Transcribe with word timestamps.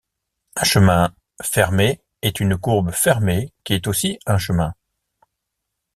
Un 0.55 0.63
chemin 0.63 1.13
fermé 1.43 2.01
est 2.23 2.39
une 2.39 2.57
courbe 2.57 2.89
fermée 2.91 3.53
qui 3.63 3.73
est 3.75 3.85
aussi 3.85 4.17
un 4.25 4.39
chemin. 4.39 4.73